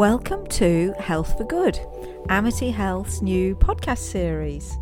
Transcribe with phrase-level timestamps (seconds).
[0.00, 1.78] Welcome to Health for Good,
[2.30, 4.78] Amity Health's new podcast series.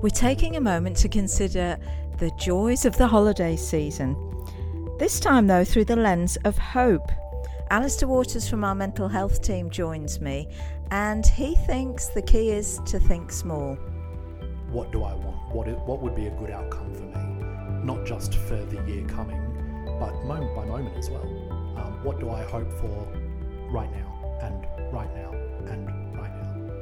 [0.00, 1.76] We're taking a moment to consider
[2.16, 4.16] the joys of the holiday season.
[4.98, 7.12] This time, though, through the lens of hope.
[7.68, 10.48] Alastair Waters from our mental health team joins me,
[10.90, 13.74] and he thinks the key is to think small.
[14.70, 15.54] What do I want?
[15.54, 17.84] What, what would be a good outcome for me?
[17.84, 19.36] Not just for the year coming,
[20.00, 21.49] but moment by moment as well.
[22.02, 23.06] What do I hope for
[23.70, 25.32] right now, and right now,
[25.70, 25.86] and
[26.16, 26.72] right now?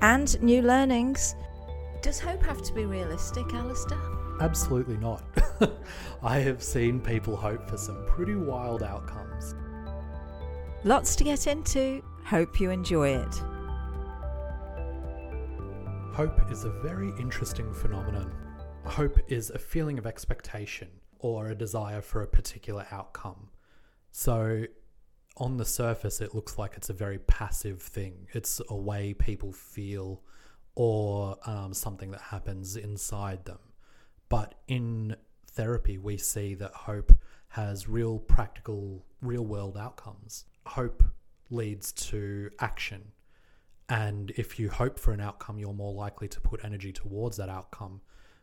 [0.00, 1.34] And new learnings.
[2.02, 3.98] Does hope have to be realistic, Alastair?
[4.40, 5.24] Absolutely not.
[6.22, 9.54] I have seen people hope for some pretty wild outcomes.
[10.84, 12.02] Lots to get into.
[12.24, 13.42] Hope you enjoy it.
[16.12, 18.32] Hope is a very interesting phenomenon.
[18.84, 23.48] Hope is a feeling of expectation or a desire for a particular outcome.
[24.16, 24.66] So,
[25.38, 28.28] on the surface, it looks like it's a very passive thing.
[28.32, 30.22] It's a way people feel
[30.76, 33.58] or um, something that happens inside them.
[34.28, 35.16] But in
[35.50, 37.12] therapy, we see that hope
[37.48, 40.44] has real practical, real world outcomes.
[40.64, 41.02] Hope
[41.50, 43.02] leads to action.
[43.88, 47.48] And if you hope for an outcome, you're more likely to put energy towards that
[47.48, 48.00] outcome.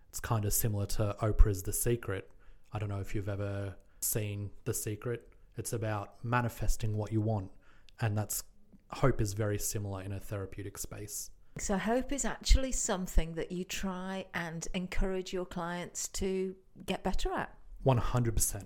[0.10, 2.30] It's kind of similar to Oprah's The Secret.
[2.74, 5.31] I don't know if you've ever seen The Secret.
[5.58, 7.52] It's about manifesting what you want.
[8.00, 8.44] And that's
[8.90, 11.32] hope is very similar in a therapeutic space.
[11.58, 17.32] So, hope is actually something that you try and encourage your clients to get better
[17.34, 17.54] at.
[17.86, 18.64] 100%.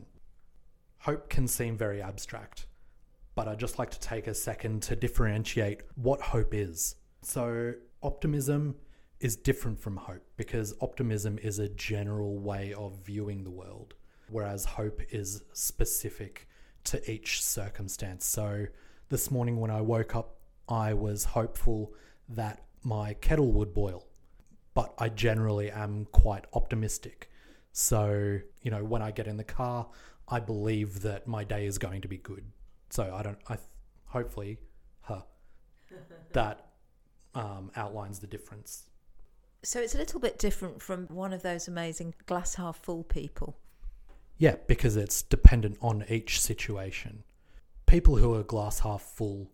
[0.99, 2.67] Hope can seem very abstract,
[3.33, 6.95] but I'd just like to take a second to differentiate what hope is.
[7.23, 8.75] So, optimism
[9.19, 13.95] is different from hope because optimism is a general way of viewing the world,
[14.29, 16.47] whereas hope is specific
[16.85, 18.25] to each circumstance.
[18.25, 18.67] So,
[19.09, 20.37] this morning when I woke up,
[20.67, 21.93] I was hopeful
[22.29, 24.05] that my kettle would boil,
[24.73, 27.29] but I generally am quite optimistic.
[27.71, 29.87] So, you know, when I get in the car,
[30.27, 32.43] I believe that my day is going to be good.
[32.89, 33.57] So I don't, I
[34.05, 34.57] hopefully,
[35.01, 35.21] huh,
[36.33, 36.71] that
[37.35, 38.85] um, outlines the difference.
[39.63, 43.57] So it's a little bit different from one of those amazing glass half full people.
[44.37, 47.23] Yeah, because it's dependent on each situation.
[47.85, 49.51] People who are glass half full,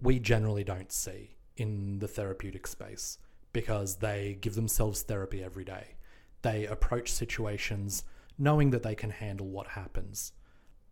[0.00, 3.18] we generally don't see in the therapeutic space
[3.52, 5.96] because they give themselves therapy every day.
[6.42, 8.04] They approach situations
[8.38, 10.32] knowing that they can handle what happens.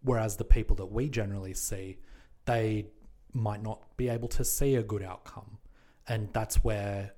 [0.02, 1.98] Whereas the people that we generally see,
[2.44, 2.86] they
[3.32, 5.58] might not be able to see a good outcome.
[6.08, 7.14] And that's where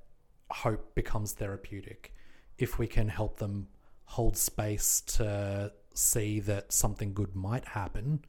[0.51, 2.15] hope becomes therapeutic.
[2.59, 3.69] If we can help them
[4.05, 8.25] hold space to see that something good might happen,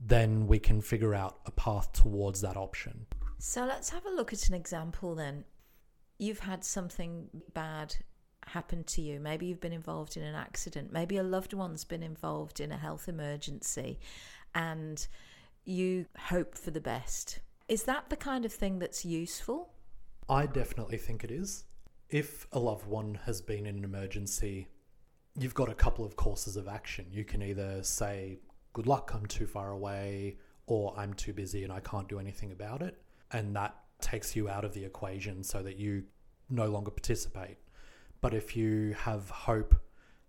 [0.00, 3.06] then we can figure out a path towards that option.
[3.38, 5.44] So let's have a look at an example then.
[6.18, 7.94] You've had something bad
[8.46, 9.20] happen to you.
[9.20, 10.92] Maybe you've been involved in an accident.
[10.92, 13.98] Maybe a loved one's been involved in a health emergency
[14.54, 15.06] and
[15.64, 17.40] you hope for the best.
[17.68, 19.72] Is that the kind of thing that's useful?
[20.28, 21.64] I definitely think it is.
[22.10, 24.68] If a loved one has been in an emergency,
[25.38, 27.06] you've got a couple of courses of action.
[27.10, 28.38] You can either say,
[28.72, 30.36] Good luck, I'm too far away,
[30.66, 33.00] or I'm too busy and I can't do anything about it.
[33.30, 36.04] And that takes you out of the equation so that you
[36.50, 37.58] no longer participate.
[38.20, 39.76] But if you have hope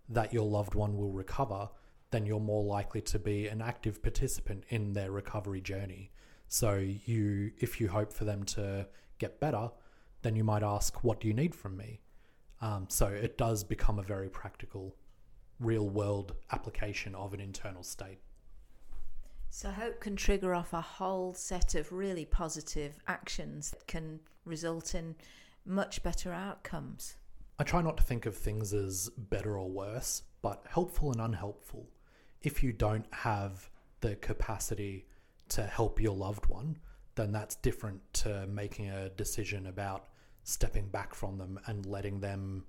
[0.08, 1.68] that your loved one will recover,
[2.10, 6.12] then you're more likely to be an active participant in their recovery journey.
[6.48, 8.86] So you if you hope for them to
[9.18, 9.70] get better,
[10.22, 12.00] then you might ask, what do you need from me?
[12.60, 14.94] Um, so it does become a very practical,
[15.60, 18.18] real world application of an internal state.
[19.48, 24.94] So, hope can trigger off a whole set of really positive actions that can result
[24.94, 25.14] in
[25.64, 27.16] much better outcomes.
[27.58, 31.88] I try not to think of things as better or worse, but helpful and unhelpful.
[32.42, 33.70] If you don't have
[34.00, 35.06] the capacity
[35.48, 36.78] to help your loved one,
[37.14, 40.08] then that's different to making a decision about
[40.46, 42.64] stepping back from them and letting them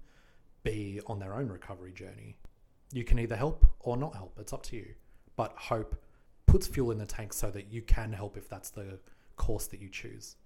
[0.64, 2.36] be on their own recovery journey.
[2.92, 4.96] You can either help or not help, it's up to you.
[5.36, 5.96] But hope
[6.48, 9.00] puts fuel in the tank so that you can help if that's the
[9.36, 10.38] course that you choose.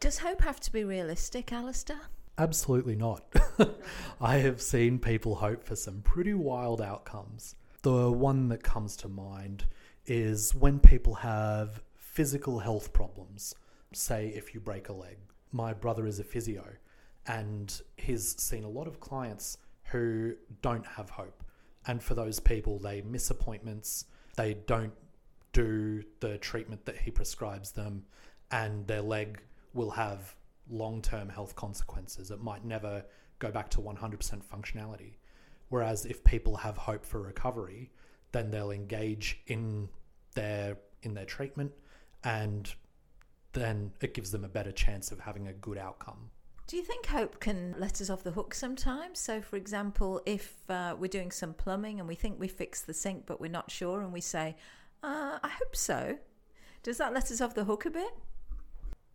[0.00, 2.00] Does hope have to be realistic, Alastair?
[2.38, 3.26] Absolutely not.
[4.20, 7.56] I have seen people hope for some pretty wild outcomes.
[7.82, 9.66] The one that comes to mind
[10.06, 13.54] is when people have physical health problems.
[13.92, 15.18] Say, if you break a leg.
[15.52, 16.64] My brother is a physio,
[17.26, 21.42] and he's seen a lot of clients who don't have hope.
[21.86, 24.04] And for those people, they miss appointments,
[24.36, 24.92] they don't
[25.52, 28.04] do the treatment that he prescribes them
[28.50, 29.40] and their leg
[29.72, 30.34] will have
[30.68, 32.30] long term health consequences.
[32.30, 33.04] It might never
[33.38, 35.14] go back to 100% functionality.
[35.68, 37.90] Whereas if people have hope for recovery,
[38.32, 39.88] then they'll engage in
[40.34, 41.72] their in their treatment
[42.24, 42.72] and
[43.52, 46.30] then it gives them a better chance of having a good outcome.
[46.66, 49.18] Do you think hope can let us off the hook sometimes?
[49.18, 52.94] So, for example, if uh, we're doing some plumbing and we think we fixed the
[52.94, 54.56] sink but we're not sure and we say,
[55.02, 56.18] uh, I hope so,
[56.82, 58.14] does that let us off the hook a bit?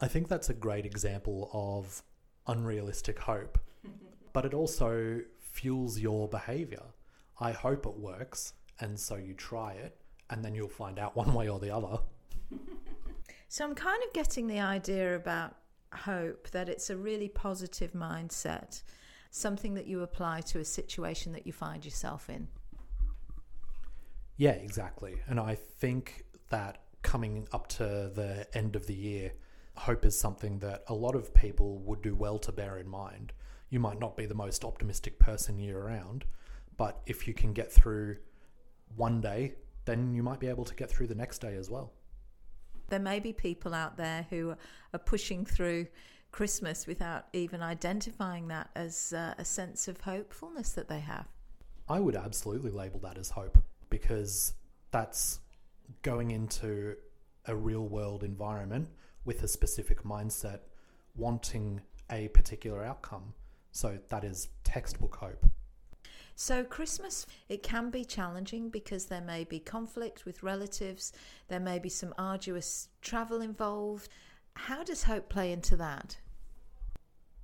[0.02, 2.04] I think that's a great example of
[2.48, 3.58] unrealistic hope,
[4.34, 6.84] but it also fuels your behavior.
[7.40, 9.98] I hope it works, and so you try it,
[10.30, 12.00] and then you'll find out one way or the other.
[13.48, 15.56] So I'm kind of getting the idea about
[15.94, 18.82] hope that it's a really positive mindset,
[19.32, 22.48] something that you apply to a situation that you find yourself in.
[24.38, 25.16] Yeah, exactly.
[25.28, 29.32] And I think that coming up to the end of the year,
[29.78, 33.32] hope is something that a lot of people would do well to bear in mind.
[33.70, 36.26] You might not be the most optimistic person year round,
[36.78, 38.18] but if you can get through
[38.96, 39.56] one day,
[39.86, 41.94] then you might be able to get through the next day as well.
[42.90, 44.56] There may be people out there who
[44.94, 45.88] are pushing through
[46.32, 51.28] Christmas without even identifying that as uh, a sense of hopefulness that they have.
[51.88, 53.58] I would absolutely label that as hope
[53.90, 54.54] because
[54.92, 55.40] that's
[56.02, 56.96] going into
[57.46, 58.90] a real world environment
[59.24, 60.60] with a specific mindset,
[61.16, 61.82] wanting
[62.12, 63.34] a particular outcome.
[63.72, 65.46] So that is textbook hope.
[66.38, 71.14] So, Christmas, it can be challenging because there may be conflict with relatives,
[71.48, 74.10] there may be some arduous travel involved.
[74.56, 76.18] How does hope play into that?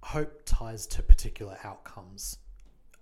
[0.03, 2.37] Hope ties to particular outcomes.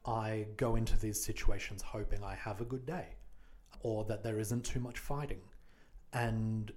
[0.06, 3.08] I go into these situations hoping I have a good day
[3.82, 5.42] or that there isn't too much fighting.
[6.14, 6.72] And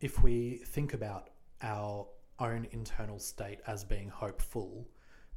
[0.00, 1.30] if we think about
[1.62, 2.06] our
[2.38, 4.88] own internal state as being hopeful,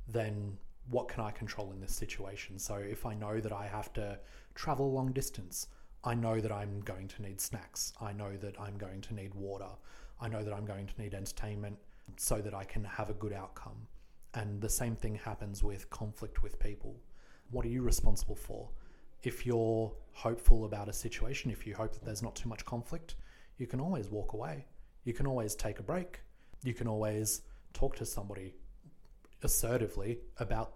[0.07, 0.57] then
[0.89, 2.59] what can I control in this situation?
[2.59, 4.19] So if I know that I have to
[4.55, 5.67] travel long distance,
[6.03, 7.93] I know that I'm going to need snacks.
[8.01, 9.69] I know that I'm going to need water.
[10.19, 11.77] I know that I'm going to need entertainment
[12.17, 13.87] so that I can have a good outcome.
[14.33, 16.95] And the same thing happens with conflict with people.
[17.51, 18.69] What are you responsible for?
[19.21, 23.15] If you're hopeful about a situation, if you hope that there's not too much conflict,
[23.57, 24.65] you can always walk away.
[25.05, 26.19] You can always take a break.
[26.63, 27.41] You can always
[27.73, 28.55] talk to somebody
[29.43, 30.73] assertively about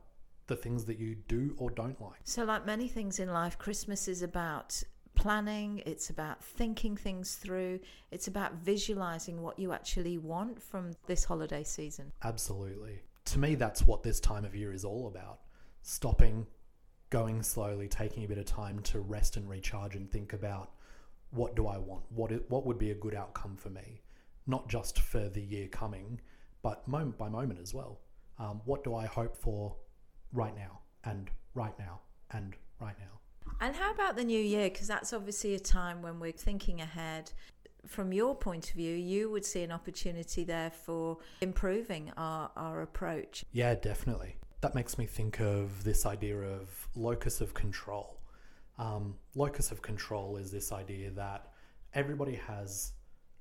[0.48, 2.20] the things that you do or don't like.
[2.24, 4.82] So, like many things in life, Christmas is about
[5.16, 7.80] planning, it's about thinking things through,
[8.12, 12.12] it's about visualizing what you actually want from this holiday season.
[12.24, 13.02] Absolutely.
[13.26, 15.40] To me, that's what this time of year is all about
[15.82, 16.46] stopping,
[17.10, 20.72] going slowly, taking a bit of time to rest and recharge and think about
[21.32, 22.04] what do I want?
[22.10, 24.02] What, it, what would be a good outcome for me?
[24.46, 26.22] Not just for the year coming,
[26.62, 28.00] but moment by moment as well.
[28.40, 29.76] Um, what do I hope for
[30.32, 32.02] right now and right now
[32.32, 33.20] and right now?
[33.60, 34.70] And how about the new year?
[34.70, 37.32] Because that's obviously a time when we're thinking ahead.
[37.88, 42.82] From your point of view, you would see an opportunity there for improving our, our
[42.82, 43.46] approach.
[43.54, 44.36] Yeah, definitely.
[44.62, 48.20] That makes me think of this idea of locus of control.
[48.78, 51.48] Um, locus of control is this idea that
[51.94, 52.92] everybody has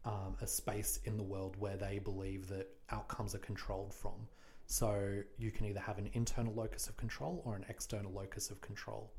[0.05, 4.29] um, a space in the world where they believe that outcomes are controlled from.
[4.67, 8.61] So you can either have an internal locus of control or an external locus of
[8.61, 9.13] control.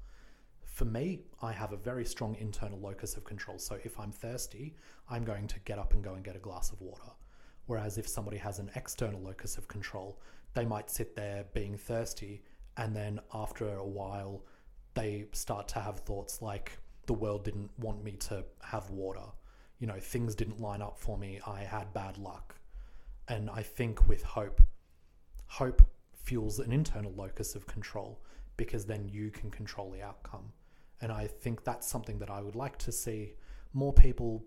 [0.65, 3.57] For me, I have a very strong internal locus of control.
[3.57, 4.75] So if I'm thirsty,
[5.09, 7.11] I'm going to get up and go and get a glass of water.
[7.65, 10.19] Whereas if somebody has an external locus of control,
[10.53, 12.43] they might sit there being thirsty
[12.77, 14.43] and then after a while
[14.93, 19.25] they start to have thoughts like the world didn't want me to have water.
[19.79, 21.39] You know, things didn't line up for me.
[21.45, 22.55] I had bad luck.
[23.27, 24.61] And I think with hope,
[25.47, 25.81] hope
[26.13, 28.19] fuels an internal locus of control
[28.57, 30.51] because then you can control the outcome.
[31.01, 33.33] And I think that's something that I would like to see
[33.73, 34.43] more people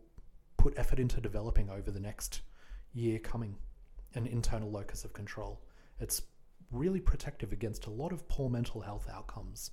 [0.56, 2.42] put effort into developing over the next
[2.92, 3.56] year coming
[4.14, 5.60] an internal locus of control.
[6.00, 6.22] It's
[6.72, 9.70] really protective against a lot of poor mental health outcomes.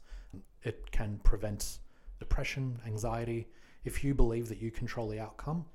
[0.63, 1.79] It can prevent
[2.19, 3.47] depression, anxiety.
[3.83, 5.65] If you believe that you control the outcome,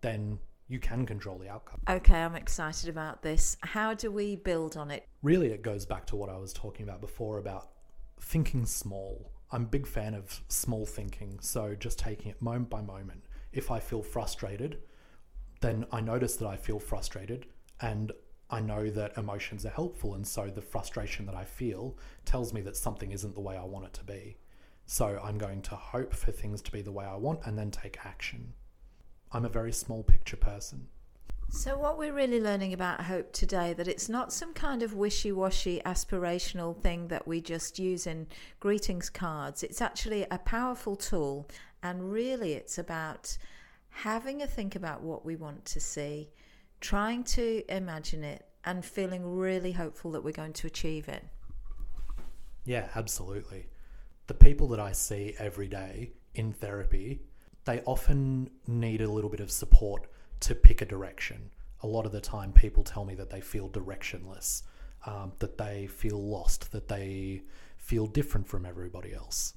[0.00, 0.38] then
[0.72, 1.80] you can control the outcome.
[1.88, 3.58] Okay, I'm excited about this.
[3.60, 5.06] How do we build on it?
[5.22, 7.68] Really, it goes back to what I was talking about before about
[8.18, 9.30] thinking small.
[9.50, 13.24] I'm a big fan of small thinking, so just taking it moment by moment.
[13.52, 14.78] If I feel frustrated,
[15.60, 17.44] then I notice that I feel frustrated
[17.82, 18.10] and
[18.48, 22.60] I know that emotions are helpful, and so the frustration that I feel tells me
[22.62, 24.36] that something isn't the way I want it to be.
[24.86, 27.70] So I'm going to hope for things to be the way I want and then
[27.70, 28.52] take action.
[29.32, 30.88] I'm a very small picture person.
[31.48, 35.82] So, what we're really learning about hope today that it's not some kind of wishy-washy
[35.84, 38.26] aspirational thing that we just use in
[38.58, 39.62] greetings cards.
[39.62, 41.46] It's actually a powerful tool,
[41.82, 43.36] and really, it's about
[43.90, 46.30] having a think about what we want to see,
[46.80, 51.24] trying to imagine it, and feeling really hopeful that we're going to achieve it.
[52.64, 53.66] Yeah, absolutely.
[54.26, 57.20] The people that I see every day in therapy,
[57.64, 60.06] they often need a little bit of support
[60.40, 61.50] to pick a direction.
[61.82, 64.62] A lot of the time, people tell me that they feel directionless,
[65.06, 67.42] um, that they feel lost, that they
[67.76, 69.54] feel different from everybody else.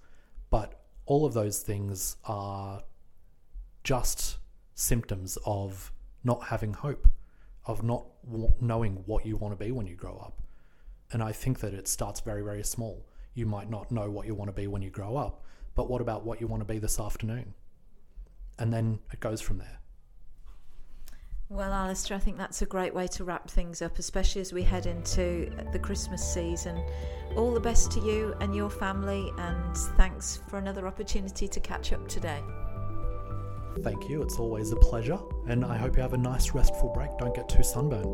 [0.50, 2.84] But all of those things are
[3.84, 4.38] just
[4.74, 5.92] symptoms of
[6.24, 7.08] not having hope,
[7.66, 10.42] of not w- knowing what you want to be when you grow up.
[11.12, 13.06] And I think that it starts very, very small.
[13.36, 15.44] You might not know what you want to be when you grow up,
[15.76, 17.54] but what about what you want to be this afternoon?
[18.58, 19.80] And then it goes from there.
[21.50, 24.64] Well, Alastair, I think that's a great way to wrap things up, especially as we
[24.64, 26.84] head into the Christmas season.
[27.36, 31.94] All the best to you and your family, and thanks for another opportunity to catch
[31.94, 32.42] up today.
[33.84, 34.24] Thank you.
[34.24, 35.20] It's always a pleasure.
[35.48, 37.12] And I hope you have a nice, restful break.
[37.20, 38.06] Don't get too sunburned.